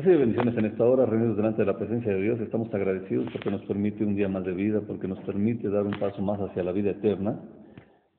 [0.00, 2.40] Recibe bendiciones en esta hora, reunidos delante de la presencia de Dios.
[2.40, 5.92] Estamos agradecidos porque nos permite un día más de vida, porque nos permite dar un
[6.00, 7.38] paso más hacia la vida eterna.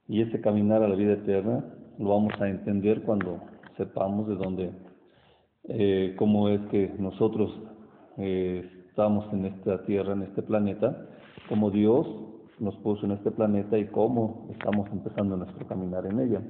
[0.08, 1.66] Y ese caminar a la vida eterna
[1.98, 3.40] lo vamos a entender cuando
[3.78, 4.72] sepamos de dónde,
[5.70, 7.52] eh, cómo es que nosotros
[8.20, 11.08] eh, estamos en esta tierra, en este planeta,
[11.50, 12.06] cómo Dios
[12.60, 16.44] nos puso en este planeta y cómo estamos empezando nuestro caminar en ella.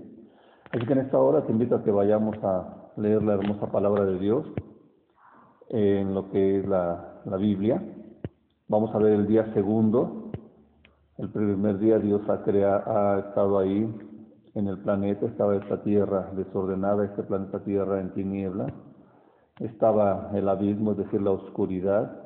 [0.72, 4.04] Así que en esta hora te invito a que vayamos a leer la hermosa palabra
[4.04, 4.46] de Dios
[5.72, 7.82] en lo que es la, la Biblia.
[8.68, 10.32] Vamos a ver el día segundo.
[11.18, 13.90] El primer día Dios ha, creado, ha estado ahí
[14.54, 18.68] en el planeta, estaba esta tierra desordenada, este planeta tierra en tiniebla.
[19.60, 22.20] Estaba el abismo, es decir, la oscuridad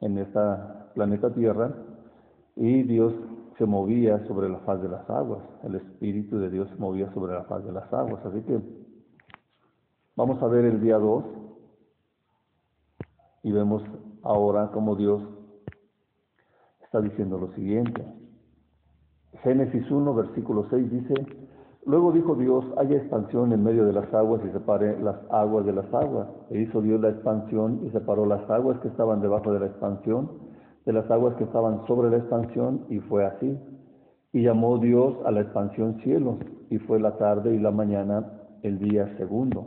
[0.00, 0.40] en este
[0.94, 1.74] planeta tierra.
[2.54, 3.12] Y Dios
[3.58, 5.42] se movía sobre la faz de las aguas.
[5.64, 8.24] El Espíritu de Dios se movía sobre la faz de las aguas.
[8.24, 8.58] Así que
[10.14, 11.45] vamos a ver el día 2
[13.42, 13.82] y vemos
[14.22, 15.22] ahora cómo Dios
[16.82, 18.04] está diciendo lo siguiente.
[19.42, 21.14] Génesis 1, versículo 6 dice,
[21.84, 25.72] Luego dijo Dios, haya expansión en medio de las aguas y separe las aguas de
[25.72, 26.28] las aguas.
[26.50, 30.28] E hizo Dios la expansión y separó las aguas que estaban debajo de la expansión
[30.86, 33.58] de las aguas que estaban sobre la expansión y fue así.
[34.32, 36.36] Y llamó Dios a la expansión cielos
[36.70, 39.66] y fue la tarde y la mañana el día segundo.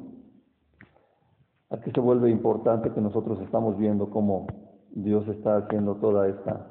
[1.71, 4.47] Aquí se vuelve importante que nosotros estamos viendo cómo
[4.91, 6.65] Dios está haciendo toda esta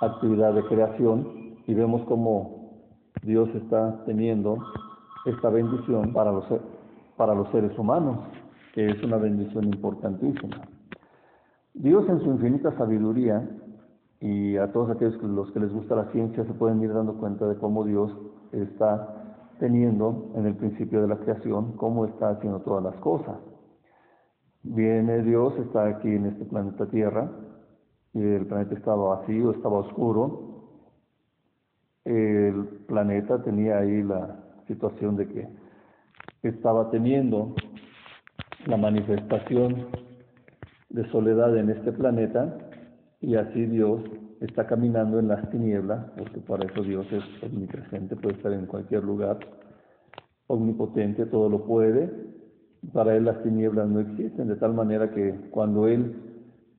[0.00, 2.82] actividad de creación y vemos cómo
[3.22, 4.58] Dios está teniendo
[5.24, 6.44] esta bendición para los,
[7.16, 8.18] para los seres humanos,
[8.74, 10.68] que es una bendición importantísima.
[11.72, 13.48] Dios en su infinita sabiduría,
[14.20, 17.46] y a todos aquellos los que les gusta la ciencia se pueden ir dando cuenta
[17.46, 18.10] de cómo Dios
[18.52, 19.17] está
[19.58, 23.36] teniendo en el principio de la creación cómo está haciendo todas las cosas.
[24.62, 27.30] Viene Dios, está aquí en este planeta Tierra,
[28.12, 30.70] y el planeta estaba vacío, estaba oscuro.
[32.04, 35.48] El planeta tenía ahí la situación de que
[36.42, 37.54] estaba teniendo
[38.66, 39.88] la manifestación
[40.90, 42.58] de soledad en este planeta
[43.20, 44.00] y así Dios
[44.40, 49.04] está caminando en las tinieblas, porque para eso Dios es omnipresente, puede estar en cualquier
[49.04, 49.38] lugar,
[50.46, 52.10] omnipotente, todo lo puede.
[52.92, 56.14] Para Él las tinieblas no existen, de tal manera que cuando Él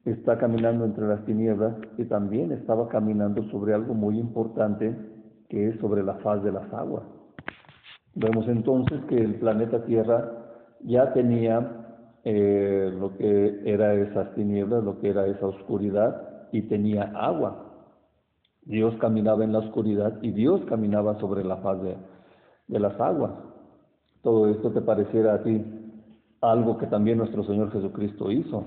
[0.06, 4.96] está caminando entre las tinieblas, y también estaba caminando sobre algo muy importante,
[5.50, 7.03] que es sobre la faz de las aguas.
[8.16, 10.31] Vemos entonces que el planeta Tierra
[10.81, 11.80] ya tenía
[12.24, 17.66] eh, lo que era esas tinieblas, lo que era esa oscuridad, y tenía agua.
[18.64, 21.96] Dios caminaba en la oscuridad y Dios caminaba sobre la faz de,
[22.68, 23.34] de las aguas.
[24.22, 25.64] Todo esto te pareciera a ti
[26.42, 28.66] algo que también nuestro Señor Jesucristo hizo,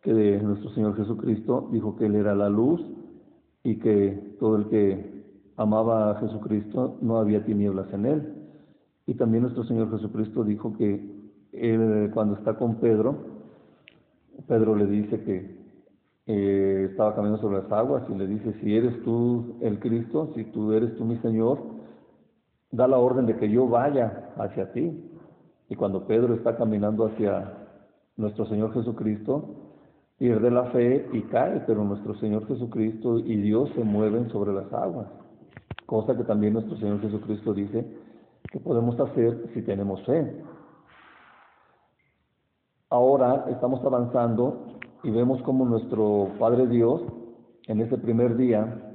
[0.00, 0.12] que
[0.42, 2.80] nuestro Señor Jesucristo dijo que Él era la luz
[3.62, 5.22] y que todo el que
[5.56, 8.34] amaba a Jesucristo no había tinieblas en Él.
[9.06, 11.22] Y también nuestro Señor Jesucristo dijo que
[12.14, 13.16] cuando está con Pedro,
[14.48, 15.61] Pedro le dice que
[16.34, 20.44] eh, estaba caminando sobre las aguas y le dice, si eres tú el Cristo, si
[20.44, 21.58] tú eres tú mi Señor,
[22.70, 25.10] da la orden de que yo vaya hacia ti.
[25.68, 27.52] Y cuando Pedro está caminando hacia
[28.16, 29.56] nuestro Señor Jesucristo,
[30.16, 34.72] pierde la fe y cae, pero nuestro Señor Jesucristo y Dios se mueven sobre las
[34.72, 35.08] aguas.
[35.84, 37.86] Cosa que también nuestro Señor Jesucristo dice
[38.50, 40.42] que podemos hacer si tenemos fe.
[42.88, 47.02] Ahora estamos avanzando y vemos como nuestro Padre Dios,
[47.66, 48.92] en ese primer día,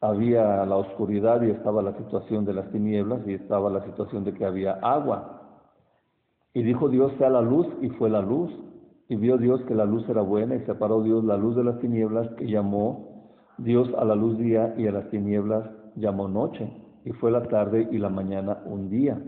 [0.00, 4.34] había la oscuridad y estaba la situación de las tinieblas y estaba la situación de
[4.34, 5.60] que había agua.
[6.54, 8.50] Y dijo Dios sea la luz y fue la luz.
[9.08, 11.78] Y vio Dios que la luz era buena y separó Dios la luz de las
[11.80, 16.70] tinieblas y llamó Dios a la luz día y a las tinieblas llamó noche.
[17.04, 19.20] Y fue la tarde y la mañana un día.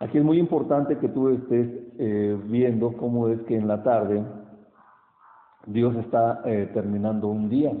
[0.00, 4.22] Aquí es muy importante que tú estés eh, viendo cómo es que en la tarde
[5.66, 7.72] Dios está eh, terminando un día,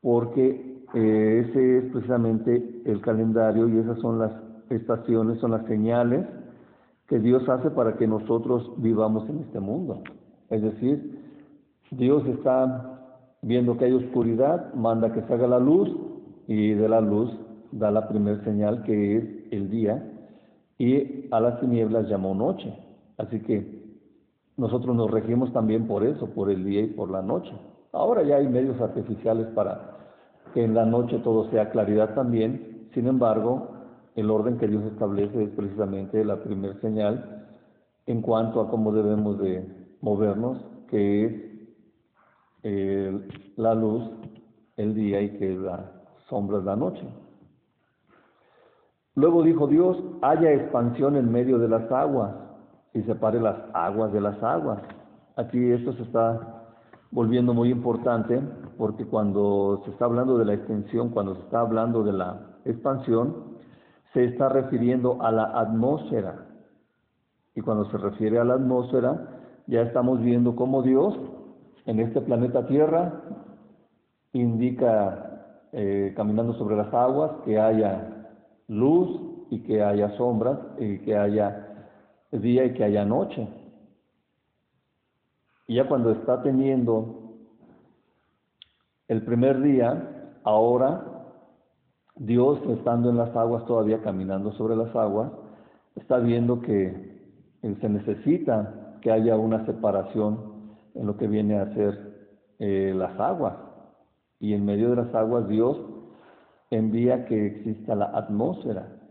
[0.00, 4.32] porque eh, ese es precisamente el calendario y esas son las
[4.70, 6.26] estaciones, son las señales
[7.06, 10.02] que Dios hace para que nosotros vivamos en este mundo.
[10.48, 11.20] Es decir,
[11.90, 13.00] Dios está
[13.42, 15.90] viendo que hay oscuridad, manda que se haga la luz
[16.46, 17.30] y de la luz
[17.72, 20.02] da la primera señal que es el día
[20.78, 22.72] y a las tinieblas llamó noche.
[23.18, 23.71] Así que
[24.62, 27.50] nosotros nos regimos también por eso, por el día y por la noche.
[27.90, 29.96] Ahora ya hay medios artificiales para
[30.54, 32.88] que en la noche todo sea claridad también.
[32.94, 33.70] Sin embargo,
[34.14, 37.44] el orden que Dios establece es precisamente la primera señal
[38.06, 39.66] en cuanto a cómo debemos de
[40.00, 41.32] movernos, que es
[42.62, 44.08] eh, la luz
[44.76, 45.90] el día y que la
[46.28, 47.02] sombra es la noche.
[49.16, 52.51] Luego dijo Dios, haya expansión en medio de las aguas
[52.94, 54.80] y separe las aguas de las aguas.
[55.36, 56.62] Aquí esto se está
[57.10, 58.40] volviendo muy importante
[58.76, 63.52] porque cuando se está hablando de la extensión, cuando se está hablando de la expansión,
[64.12, 66.46] se está refiriendo a la atmósfera.
[67.54, 69.28] Y cuando se refiere a la atmósfera,
[69.66, 71.18] ya estamos viendo cómo Dios
[71.86, 73.22] en este planeta Tierra
[74.32, 78.28] indica, eh, caminando sobre las aguas, que haya
[78.68, 81.71] luz y que haya sombras y que haya
[82.32, 83.46] día y que haya noche.
[85.68, 87.34] Y ya cuando está teniendo
[89.08, 91.12] el primer día, ahora
[92.16, 95.32] Dios, estando en las aguas, todavía caminando sobre las aguas,
[95.96, 97.12] está viendo que
[97.62, 103.56] se necesita que haya una separación en lo que viene a ser eh, las aguas.
[104.40, 105.78] Y en medio de las aguas Dios
[106.70, 109.01] envía que exista la atmósfera.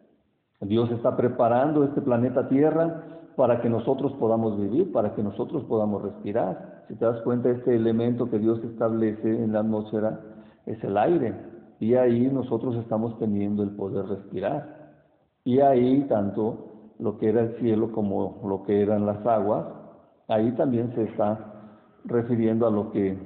[0.61, 3.03] Dios está preparando este planeta Tierra
[3.35, 6.83] para que nosotros podamos vivir, para que nosotros podamos respirar.
[6.87, 10.19] Si te das cuenta, este elemento que Dios establece en la atmósfera
[10.65, 11.33] es el aire.
[11.79, 14.93] Y ahí nosotros estamos teniendo el poder respirar.
[15.43, 19.65] Y ahí tanto lo que era el cielo como lo que eran las aguas,
[20.27, 21.51] ahí también se está
[22.05, 23.17] refiriendo a lo que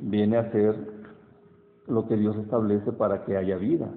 [0.00, 0.74] viene a ser
[1.86, 3.88] lo que Dios establece para que haya vida.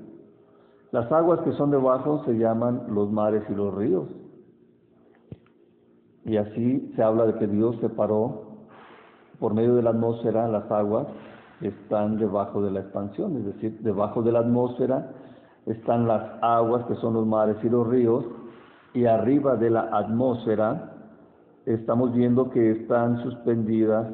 [0.93, 4.07] Las aguas que son debajo se llaman los mares y los ríos.
[6.23, 8.59] Y así se habla de que Dios separó
[9.39, 11.07] por medio de la atmósfera las aguas
[11.59, 15.09] que están debajo de la expansión, es decir, debajo de la atmósfera
[15.65, 18.23] están las aguas que son los mares y los ríos,
[18.93, 20.93] y arriba de la atmósfera
[21.65, 24.13] estamos viendo que están suspendidas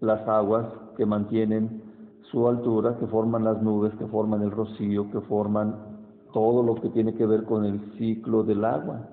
[0.00, 0.66] las aguas
[0.96, 1.80] que mantienen
[2.22, 5.87] su altura, que forman las nubes, que forman el rocío, que forman
[6.32, 9.08] todo lo que tiene que ver con el ciclo del agua,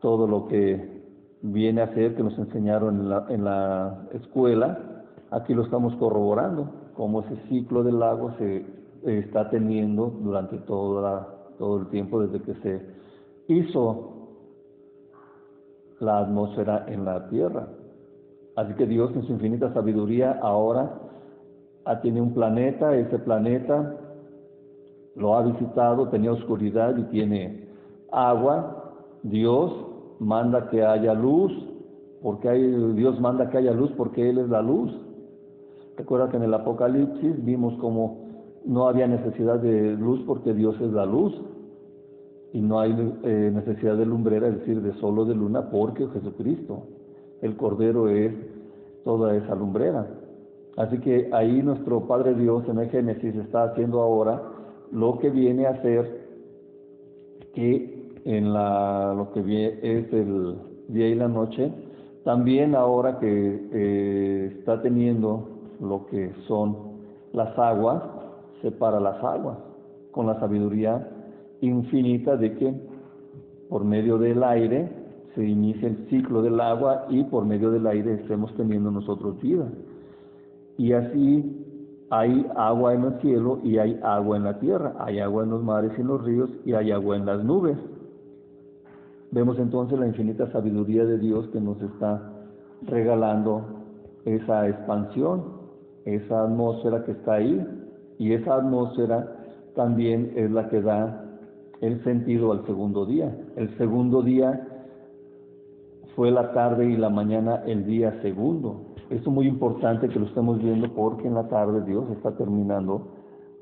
[0.00, 1.02] todo lo que
[1.42, 6.70] viene a ser que nos enseñaron en la, en la escuela, aquí lo estamos corroborando,
[6.94, 8.64] cómo ese ciclo del agua se
[9.04, 12.80] está teniendo durante toda todo el tiempo desde que se
[13.48, 14.10] hizo
[16.00, 17.68] la atmósfera en la tierra.
[18.56, 21.00] Así que Dios en su infinita sabiduría ahora
[22.02, 23.96] tiene un planeta, ese planeta
[25.16, 27.68] lo ha visitado, tenía oscuridad y tiene
[28.10, 28.94] agua.
[29.22, 29.72] Dios
[30.18, 31.52] manda que haya luz,
[32.22, 32.62] porque hay,
[32.94, 34.92] Dios manda que haya luz porque Él es la luz.
[35.96, 38.24] Recuerda que en el Apocalipsis vimos como
[38.64, 41.34] no había necesidad de luz porque Dios es la luz
[42.52, 42.92] y no hay
[43.24, 46.84] eh, necesidad de lumbrera, es decir, de solo de luna, porque Jesucristo
[47.42, 48.32] el Cordero es
[49.04, 50.06] toda esa lumbrera.
[50.76, 54.42] Así que ahí nuestro Padre Dios en el Génesis está haciendo ahora
[54.94, 56.24] lo que viene a ser
[57.52, 59.40] que en la, lo que
[59.82, 60.56] es el
[60.88, 61.70] día y la noche,
[62.24, 65.48] también ahora que eh, está teniendo
[65.80, 66.76] lo que son
[67.32, 68.02] las aguas,
[68.62, 69.58] separa las aguas
[70.12, 71.08] con la sabiduría
[71.60, 72.74] infinita de que
[73.68, 74.88] por medio del aire
[75.34, 79.68] se inicia el ciclo del agua y por medio del aire estemos teniendo nosotros vida.
[80.78, 81.63] Y así
[82.16, 85.64] hay agua en el cielo y hay agua en la tierra, hay agua en los
[85.64, 87.76] mares y en los ríos y hay agua en las nubes.
[89.32, 92.30] Vemos entonces la infinita sabiduría de Dios que nos está
[92.82, 93.64] regalando
[94.24, 95.42] esa expansión,
[96.04, 97.66] esa atmósfera que está ahí
[98.20, 99.36] y esa atmósfera
[99.74, 101.24] también es la que da
[101.80, 103.36] el sentido al segundo día.
[103.56, 104.68] El segundo día
[106.14, 108.93] fue la tarde y la mañana el día segundo.
[109.10, 113.02] Esto es muy importante que lo estemos viendo porque en la tarde Dios está terminando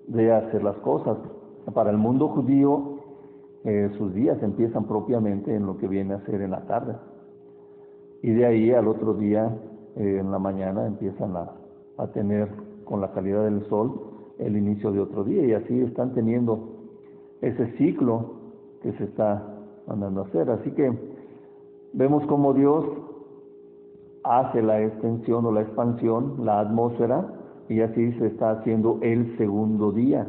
[0.06, 1.18] de hacer las cosas.
[1.74, 2.98] Para el mundo judío,
[3.64, 6.94] eh, sus días empiezan propiamente en lo que viene a ser en la tarde.
[8.22, 9.52] Y de ahí al otro día,
[9.96, 11.50] eh, en la mañana, empiezan a,
[11.98, 12.48] a tener
[12.84, 14.00] con la calidad del sol
[14.38, 15.44] el inicio de otro día.
[15.44, 16.68] Y así están teniendo
[17.40, 18.34] ese ciclo
[18.80, 19.44] que se está
[19.88, 20.50] mandando a hacer.
[20.50, 20.92] Así que
[21.92, 22.84] vemos cómo Dios
[24.24, 27.26] hace la extensión o la expansión, la atmósfera,
[27.68, 30.28] y así se está haciendo el segundo día.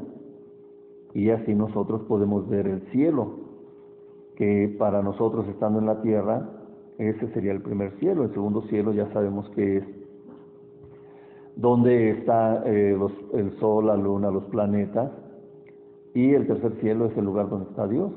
[1.13, 3.39] Y así nosotros podemos ver el cielo,
[4.35, 6.49] que para nosotros estando en la tierra,
[6.97, 8.23] ese sería el primer cielo.
[8.23, 9.83] El segundo cielo ya sabemos que es
[11.55, 12.97] donde está eh,
[13.33, 15.11] el sol, la luna, los planetas.
[16.15, 18.11] Y el tercer cielo es el lugar donde está Dios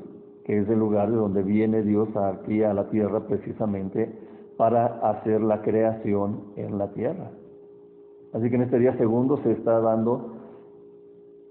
[0.47, 4.09] que es el lugar de donde viene Dios aquí a la tierra precisamente
[4.57, 7.29] para hacer la creación en la tierra.
[8.33, 10.33] Así que en este día segundo se está dando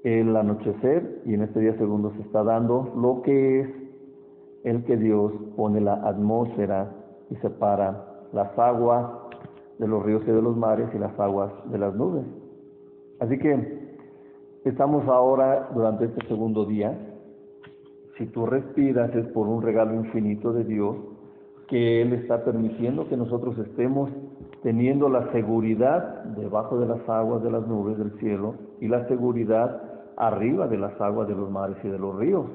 [0.02, 3.68] el anochecer y en este día segundo se está dando lo que es
[4.64, 6.92] el que Dios pone la atmósfera
[7.30, 9.06] y separa las aguas
[9.78, 12.24] de los ríos y de los mares y las aguas de las nubes.
[13.20, 13.96] Así que
[14.64, 16.96] estamos ahora durante este segundo día.
[18.18, 20.96] Si tú respiras es por un regalo infinito de Dios
[21.68, 24.10] que Él está permitiendo que nosotros estemos
[24.62, 29.82] teniendo la seguridad debajo de las aguas de las nubes del cielo y la seguridad
[30.16, 32.46] arriba de las aguas de los mares y de los ríos.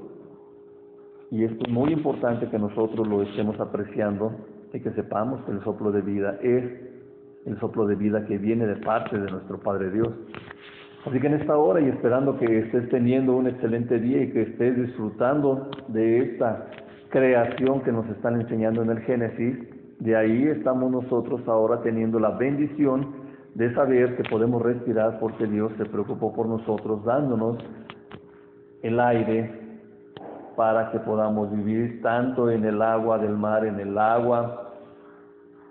[1.29, 4.33] Y esto es muy importante que nosotros lo estemos apreciando
[4.73, 6.63] y que sepamos que el soplo de vida es
[7.45, 10.09] el soplo de vida que viene de parte de nuestro Padre Dios.
[11.05, 14.43] Así que en esta hora y esperando que estés teniendo un excelente día y que
[14.43, 16.67] estés disfrutando de esta
[17.11, 19.57] creación que nos están enseñando en el Génesis,
[19.99, 23.21] de ahí estamos nosotros ahora teniendo la bendición
[23.53, 27.57] de saber que podemos respirar porque Dios se preocupó por nosotros dándonos
[28.81, 29.51] el aire
[30.55, 34.71] para que podamos vivir tanto en el agua del mar, en el agua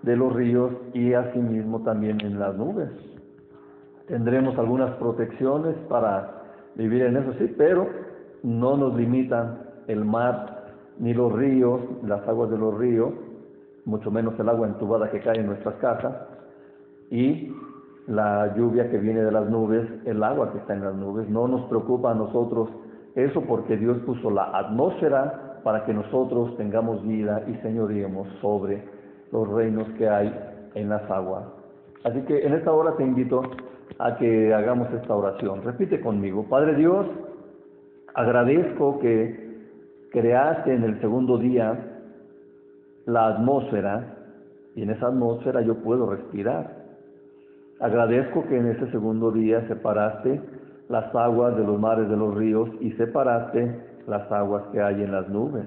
[0.03, 2.91] de los ríos y asimismo también en las nubes.
[4.07, 6.43] Tendremos algunas protecciones para
[6.75, 7.89] vivir en eso, sí, pero
[8.43, 10.60] no nos limitan el mar
[11.01, 13.13] ni los ríos, las aguas de los ríos,
[13.87, 16.15] mucho menos el agua entubada que cae en nuestras casas
[17.11, 17.53] y
[18.07, 21.29] la lluvia que viene de las nubes, el agua que está en las nubes.
[21.29, 22.69] No nos preocupa a nosotros
[23.15, 28.85] eso porque Dios puso la atmósfera para que nosotros tengamos vida y señoríemos sobre
[29.33, 30.35] los reinos que hay
[30.75, 31.45] en las aguas.
[32.05, 33.43] Así que en esta hora te invito
[33.99, 35.63] a que hagamos esta oración.
[35.63, 37.07] Repite conmigo, Padre Dios,
[38.15, 39.40] agradezco que
[40.11, 41.79] creaste en el segundo día
[43.07, 44.17] la atmósfera
[44.75, 46.81] y en esa atmósfera yo puedo respirar.
[47.81, 50.41] Agradezco que en ese segundo día separaste
[50.89, 55.13] las aguas de los mares de los ríos y separaste las aguas que hay en
[55.13, 55.65] las nubes.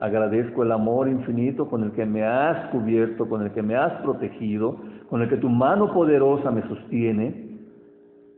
[0.00, 4.02] Agradezco el amor infinito con el que me has cubierto, con el que me has
[4.02, 4.76] protegido,
[5.08, 7.60] con el que tu mano poderosa me sostiene.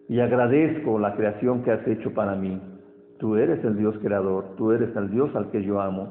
[0.09, 2.61] Y agradezco la creación que has hecho para mí.
[3.25, 6.09] Tú eres el Dios creador, tú eres el Dios al que yo amo.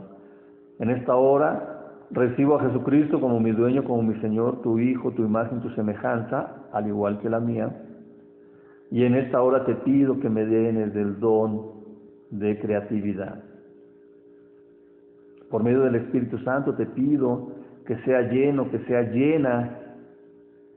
[0.79, 5.24] En esta hora Recibo a Jesucristo como mi dueño, como mi Señor, tu Hijo, tu
[5.24, 7.72] imagen, tu semejanza, al igual que la mía.
[8.89, 11.84] Y en esta hora te pido que me den del don
[12.32, 13.43] de creatividad.
[15.51, 17.51] Por medio del Espíritu Santo te pido
[17.86, 19.77] que sea lleno, que sea llena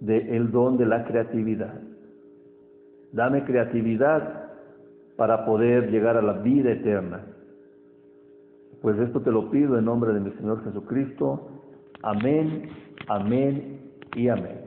[0.01, 1.81] del el don de la creatividad.
[3.13, 4.46] Dame creatividad
[5.17, 7.27] para poder llegar a la vida eterna.
[8.83, 11.49] Pues esto te lo pido en nombre de mi Señor Jesucristo.
[12.03, 12.69] Amén,
[13.09, 13.81] amén
[14.15, 14.61] y amén.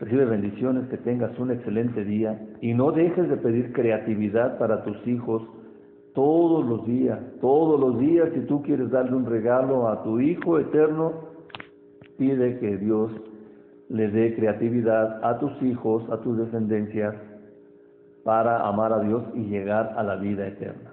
[0.00, 5.06] Recibe bendiciones, que tengas un excelente día y no dejes de pedir creatividad para tus
[5.06, 5.42] hijos
[6.14, 8.30] todos los días, todos los días.
[8.34, 11.12] Si tú quieres darle un regalo a tu Hijo eterno,
[12.16, 13.12] pide que Dios
[13.90, 17.14] le dé creatividad a tus hijos, a tus descendencias,
[18.24, 20.92] para amar a Dios y llegar a la vida eterna.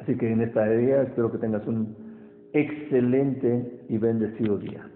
[0.00, 1.96] Así que en esta día espero que tengas un
[2.52, 4.88] excelente y bendecido día.